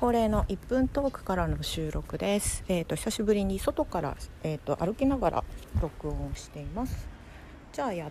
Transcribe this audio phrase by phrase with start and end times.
[0.00, 2.64] 恒例の1分トークからの収録です。
[2.68, 5.44] えっ、ー、と久しぶりに外からえっ、ー、と歩きながら
[5.78, 7.06] 録音しています。
[7.70, 8.10] じゃあやっ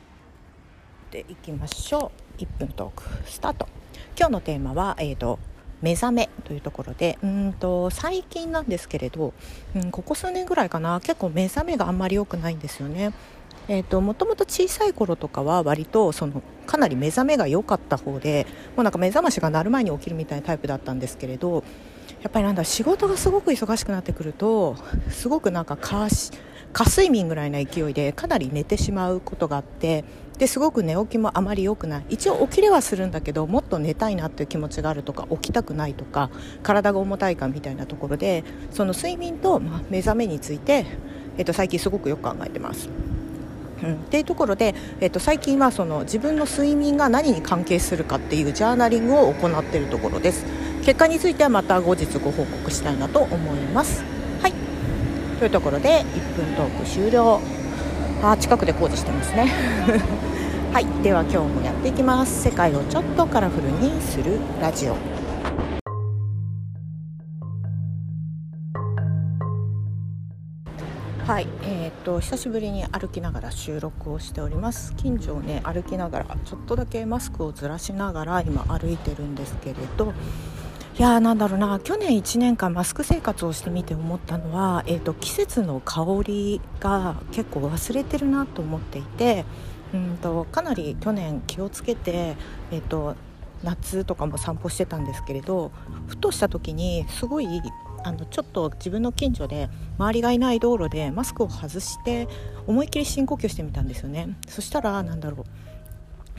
[1.10, 2.42] ていきましょう。
[2.44, 3.68] 1分トークスタート。
[4.16, 5.40] 今日のテーマはえっ、ー、と
[5.82, 9.34] 目覚めというところでうんと最近なんですけれど、
[9.76, 13.14] うん、ここ数年ぐらいかな結構目覚めがあんまり良くないんですよね。
[13.68, 21.64] えーと、もともと小さい頃とかは割とそのかなり目覚めが良かった方でもうなんか目覚ましが鳴る前に起きるみたいなタイプだったんですけれど
[22.24, 24.76] やっぱりなんだ仕事がすごく忙しくなってくると
[25.12, 25.78] すごくなんか
[26.74, 30.04] 過睡眠ぐらいな勢いでかなり寝てしまうことがあって
[30.38, 32.06] ですごく寝起きもあまり良くない。
[32.10, 36.30] 一応起きれはするんだけどもっと寝たいなっていう気持ちがあるとか起きたくないとか
[36.64, 40.86] 体が重たいかみたいなところでその睡眠とま目覚めについて、
[41.38, 42.90] えっと、最近すごくよく考えてます。
[43.84, 50.46] うん、っていうところで、えー、と最近はその自分の睡眠が何に関係するかっていうジャーナリングを行っているところです。
[50.84, 54.19] 結果についてはまた後日ご報告したいなと思います。
[55.40, 57.40] というところで1分トーク終了。
[58.22, 59.48] あ近くで工事してますね。
[60.74, 62.44] はいでは今日もやっていきます。
[62.44, 64.98] 世界をちょっとカラフルにするラジオ。
[71.26, 74.94] はい、えー、っと久しぶりに歩きながら収録をしております。
[74.98, 80.14] 近所をね歩きながらちょっとだけマスクをずらしながら今歩いてるんですけれど
[81.00, 81.80] いやーなんだろうな。
[81.80, 89.46] 去年1年間マスク生活をしてみて思ったのは、えーと、季節の香りが結構忘れてるなと思っていて
[89.94, 92.36] うんとかなり去年気をつけて、
[92.72, 93.16] えーと
[93.64, 95.72] 夏とかも散歩してたんですけれど
[96.08, 97.48] ふとした時にすごい
[98.04, 102.30] あのちょっと自分の近所で周りがいない道路でマスクを外して
[102.68, 104.38] 思いっきり深呼吸してみたんですよね。
[104.48, 105.46] そしたらなんだろう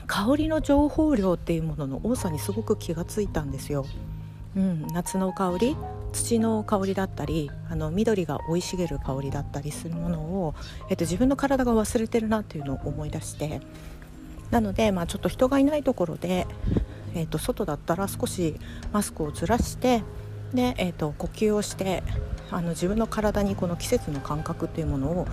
[0.07, 3.85] 香りの情報量っていうものの多さにすごく気がついたんですよ、
[4.55, 5.77] うん、夏の香り
[6.11, 10.55] 土の香りだったりあの緑が生い茂る香りだったりするものを、
[10.89, 13.61] えっと、自分の体が忘れてるなっていうのを思い出して
[14.49, 16.47] なので、まあ、ちょっと人がいないところで、
[17.15, 18.55] えっと、外だったら少し
[18.91, 20.03] マスクをずらして
[20.53, 22.03] で、えーと、呼吸をして
[22.51, 25.27] あの自分の体にこの季節の感覚というものを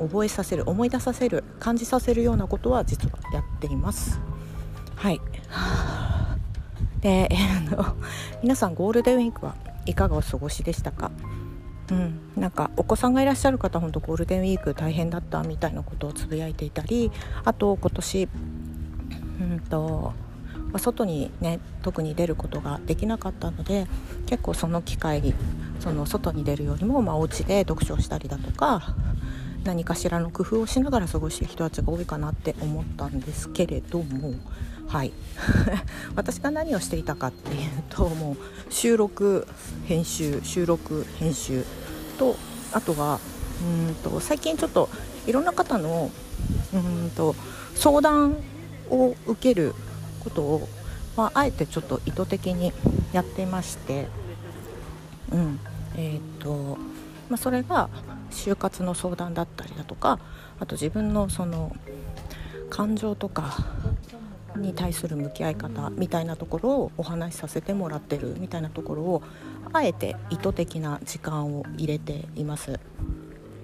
[0.00, 4.20] 覚えさせる思い出させる感じさせるようなことは実はやっています。
[4.96, 5.20] はい
[7.02, 7.94] で、えー、
[8.42, 9.54] 皆さんゴールデンウィークは
[9.84, 11.10] いかがお過ごしでしたか？
[11.90, 17.10] うん、なんかお子さんがいらっしゃる方本当ゴールデンウィーク大変だったみたいなことをつぶやいていたり
[17.44, 18.28] あと今年
[19.40, 20.14] うんと
[20.72, 23.86] ま、外にね特に出ることができなかったので
[24.26, 25.34] 結構その機会に
[25.80, 28.94] その外に出るよりも、まあ、お家で読書をしたりだとか
[29.64, 34.34] 何かしらの工夫をしながら過ごしている人たちが多いかなって思ったんですけれども
[34.88, 35.12] はい。
[36.16, 39.46] 私が何をしていたかっていうともう収録
[39.86, 41.64] 編集収録編集
[42.18, 42.36] と
[42.72, 43.18] あとは
[43.62, 44.90] うんと最近ちょっと
[45.26, 46.10] いろんな方の
[46.74, 47.34] うんと
[47.74, 48.36] 相談
[48.90, 49.74] を受ける
[50.20, 50.68] ことを、
[51.16, 52.72] まあ、あえてちょっと意図的に
[53.12, 54.08] やっていまして、
[55.32, 55.58] うん。
[55.94, 56.78] えーと
[57.28, 57.88] まあ、それが
[58.32, 60.18] 就活の相談だったりだとか
[60.60, 61.74] あと自分のその
[62.70, 63.54] 感情とか
[64.56, 69.22] に対する向き合い方みたいなところをお話しさせてもらってるみたいなところを
[69.72, 72.78] あえて意図的な時間を入れています。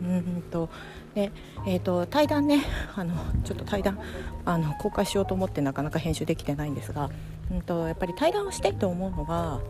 [0.00, 0.68] うんと
[1.14, 1.32] で、
[1.66, 2.64] えーと、対談ね
[2.94, 3.14] あの
[3.44, 3.98] ちょっと対談
[4.44, 7.10] あの公開しようと思ってなかなか編集できてないんですが、
[7.50, 9.60] うんと、やっぱり対談をしたいと思うのは、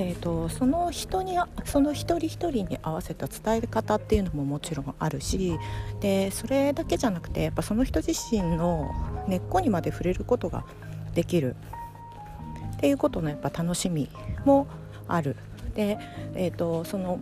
[0.00, 5.58] えーと、その人にその一人一人に合わせた伝え方っていうのももちろんあるし
[6.00, 8.90] でそれだけじゃなくてやっぱその人自身の
[9.26, 10.64] 根っこにまで触れることが
[11.14, 11.56] できる
[12.76, 14.08] っていうことのやっぱ楽しみ
[14.44, 14.68] も
[15.08, 15.34] ある。
[15.74, 15.98] で、
[16.34, 17.20] えー、とその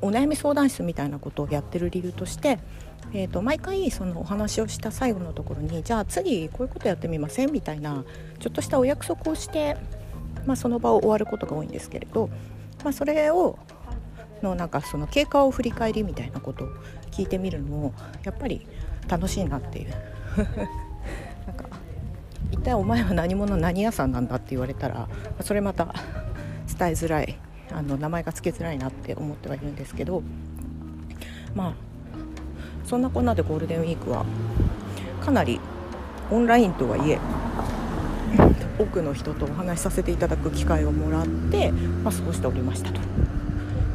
[0.00, 2.58] お悩み相談室みたいなことをやってる理由として、
[3.12, 8.04] えーと、毎回そのお話をした最後のところにじゃあ次こういうことやってみませんみたいな
[8.38, 9.76] ちょっとしたお約束をして、
[10.46, 12.28] まあ、その場を終わることが多いんですけれど、
[12.82, 13.58] まあ、それを
[14.42, 16.68] のなんかその経過を振り返りみたいなことを
[17.10, 18.66] 聞いてみるのもやっぱり
[19.08, 19.90] 楽しいなっていう。
[21.46, 21.64] なんか
[22.50, 25.08] 一体お前は何者何屋さんなんだって言われたら
[25.40, 25.94] それまた
[26.78, 27.36] 伝えづらい
[27.72, 30.22] あの名前が付けづらいなって思ってはいるんですけど
[31.54, 31.74] まあ
[32.84, 34.24] そんなこんなでゴールデンウィークは
[35.20, 35.60] かなり
[36.30, 37.18] オンラインとはいえ
[38.78, 43.00] 多くの人とお話しさせていただく機会をもらって、まあ、過ごしておりましたと。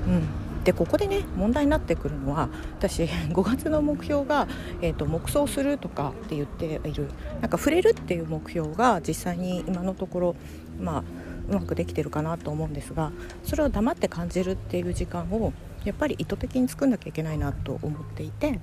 [0.08, 4.48] うんでここでね問題になってくるのは私 5月の目標が、
[4.82, 7.08] えーと、黙想するとかって言っている
[7.42, 10.36] なんか触れるっていう目標が実際に今のところ
[10.80, 11.04] まあ
[11.50, 13.12] うまくできてるかなと思うんですが
[13.44, 15.54] それを黙って感じるっていう時間を
[15.86, 18.60] やっぱり意図的に作んなきゃいけないなと思っていて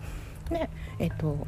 [0.51, 1.47] でえっ、と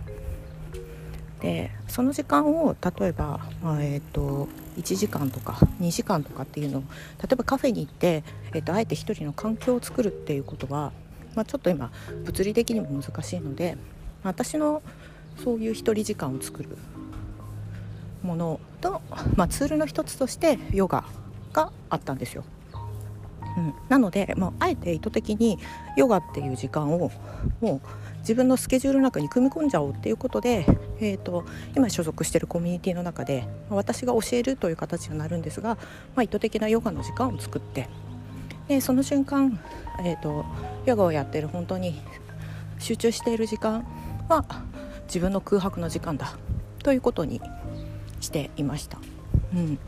[1.40, 6.82] でその時間を例えば、まあ、えーと、1時間とか2時間とかっていうのを
[7.22, 8.24] 例えばカフェに行って、
[8.54, 10.92] えーと、あえて1人の環境を作るっていうことは、
[11.34, 11.90] まあ、ちょっと今
[12.24, 13.76] 物理的にも難しいので
[14.24, 14.82] ま私の
[15.42, 16.76] そういう1人時間を作る
[18.22, 19.00] ものと、
[19.36, 21.04] まあ、ツールの一つとしてヨガ
[21.52, 22.44] があったんですよ。
[23.58, 25.58] うん、なので、まあ、あえて意図的に
[25.96, 27.10] ヨガっていう時間を
[27.60, 27.80] もう
[28.20, 30.64] 自分のスケジュールの中に組み込んじゃおうっていうことで、
[31.00, 31.44] えーと、
[31.74, 35.76] 今所属しているコミュニティの中で私が教えるという形になるんですが、
[36.14, 37.88] まあ、意図的なヨガの時間を作って
[38.68, 39.58] でその瞬間、
[40.04, 40.44] えーと、
[40.84, 42.00] ヨガをやってる本当に
[42.78, 43.84] 集中している時間
[44.28, 44.44] は
[45.06, 46.36] 自分の空白の時間だ
[46.84, 47.40] ということに
[48.20, 48.98] していました。
[49.54, 49.78] うん、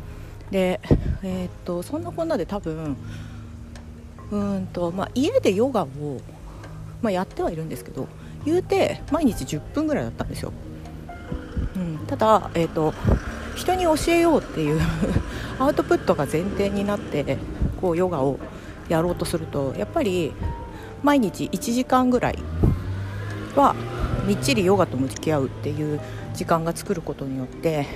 [0.51, 0.81] で、
[1.23, 2.97] えーと、とそんなこんなで多分
[4.31, 5.87] うんと、まあ、家でヨガを、
[7.03, 8.09] まあ、やってはいるんですけど
[8.45, 10.53] 言うて毎日10分ぐらいだったんですよ、
[11.77, 12.95] うん、ただ、えーと、
[13.57, 14.81] 人に教えようっていう
[15.59, 17.39] アウトプットが前提になって
[17.81, 18.39] こうヨガを
[18.89, 20.33] やろうとするとやっぱり
[21.03, 22.39] 毎日1時間ぐらい
[23.57, 23.75] は
[24.27, 26.01] みっちりヨガと向き合うっていう
[26.35, 27.87] 時間が作ることによって、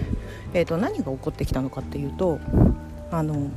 [0.52, 2.38] えーと何が起こってきたのかっていうと
[3.10, 3.50] あの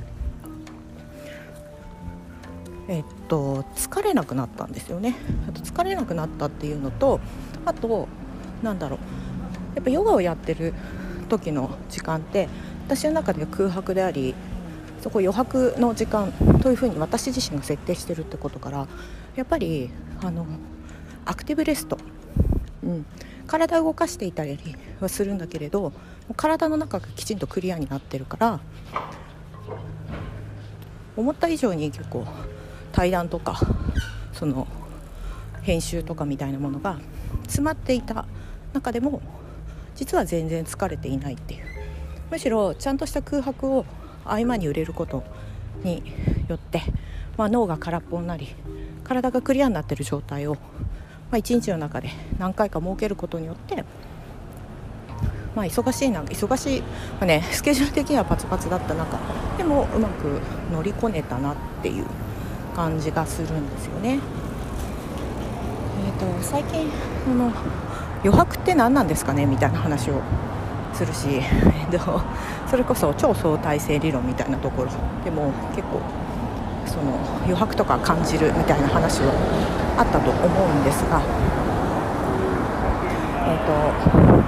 [2.88, 5.16] えっと、疲れなくなったんですよね。
[5.48, 7.19] あと疲れなくなったっていうのと
[7.66, 8.07] あと
[8.63, 9.00] なんだろう。
[9.75, 10.74] やっぱヨガをやってる
[11.30, 12.50] 時の時間って
[12.88, 14.34] 私の中では空白であり
[15.01, 16.31] そこ余白の時間
[16.62, 18.88] というふうに私自身が設定してるってことから
[19.36, 19.92] やっぱり
[20.24, 20.48] あの
[21.25, 22.00] アクティブレスト、
[22.84, 23.06] うん、
[23.45, 24.57] 体を動かしていたり
[25.00, 25.94] はするんだけれど
[26.36, 28.60] 体の中がきちんとクリアになってるから
[31.16, 32.25] 思った以上に結構
[32.92, 33.60] 対談とか
[34.34, 34.68] その
[35.62, 37.00] 編集とかみたいなものが
[37.44, 38.25] 詰まっていた
[38.74, 39.22] 中でも
[39.95, 41.66] 実は全然疲れていないっていう。
[42.30, 43.86] むしろちゃんとした空白を
[44.25, 45.24] 合間に売れること
[45.84, 46.04] に
[46.50, 46.81] よって、
[47.38, 48.50] まあ、脳が空っぽになり
[49.04, 50.60] 体がクリアになってる状態を、ま
[51.34, 53.86] あ、1日の中で何回か設けることによって、
[55.56, 56.88] まあ、忙しいな忙しい、ま
[57.22, 59.18] あね、スケジュール的にはパツパツだった中
[59.57, 60.42] でもうまく
[60.72, 62.06] 乗りこねたなっていう。
[62.77, 64.19] 感じがするんですよね。
[66.06, 66.88] えーと、最近
[67.25, 67.51] この
[68.24, 69.47] 余白って何なんですかね？
[69.47, 70.21] みたいな話を
[70.94, 72.21] するし、えーと、
[72.69, 74.91] それこそ超相対性理論みたいなところ
[75.25, 76.01] でも結構
[76.85, 79.33] その余白とか感じるみたいな話は
[79.97, 81.19] あったと思うんですが、
[83.47, 84.47] えーと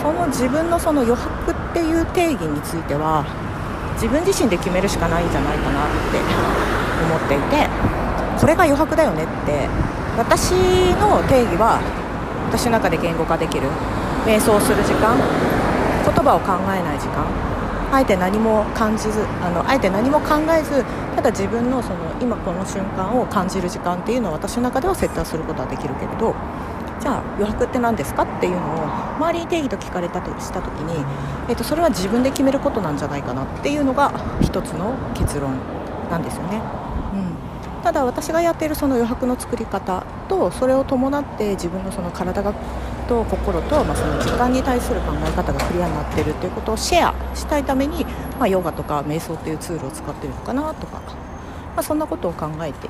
[0.00, 3.26] その自分のその余白っていう定義については
[3.94, 7.68] 自分自身で決めるしかないんじゃないかなって思っていて
[8.40, 9.68] これが余白だよねって
[10.16, 10.52] 私
[10.96, 11.80] の定義は
[12.48, 13.68] 私の中で言語化できる
[14.26, 15.16] 瞑想する時間
[16.04, 17.50] 言葉を考えない時間
[17.92, 20.84] あえて何も感じずあのあえて何も考えず
[21.16, 26.34] ただ自分のその今この瞬間を感じる時間っていうのを私の中では設定することはできるけれど
[27.00, 28.84] じゃあ余白って何ですかっていうのを
[29.16, 31.04] 周りに定義と聞かれたとした時に、
[31.48, 35.56] えー、とそれは自分で決めることなんじゃないかなっていうのが一つの結論
[36.10, 36.79] なんですよね。
[37.12, 37.82] うん。
[37.82, 42.54] ただ私がやっているその余白の作り方とそれを伴って自分のその体が
[43.08, 48.04] と心と、まあ、その時間に対する考え方がクリアになっているということをシェアしたいために、
[48.38, 52.88] まあ、ヨガとか瞑想っていうツールを使っているのかなとか、まあ、そんなことを考えて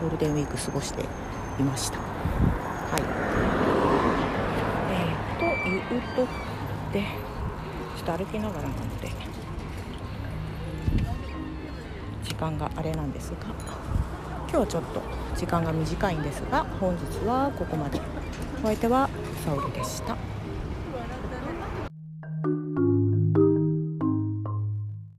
[0.00, 1.98] ゴールデンウィーク過ごしていました。
[1.98, 3.02] はい。
[4.90, 5.44] えー、と
[5.94, 6.26] いうと
[6.92, 7.04] で
[7.96, 9.10] ちょっと歩きながらなので。
[12.40, 13.36] 間があれなんですが。
[14.50, 15.00] 今日はちょっと
[15.36, 18.00] 時間が短いんですが本日はここまで
[18.64, 19.08] お相手は
[19.44, 20.16] 沙織でした。